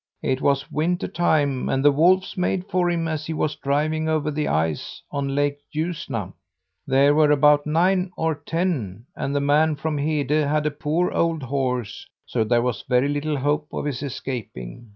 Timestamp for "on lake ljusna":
5.11-6.33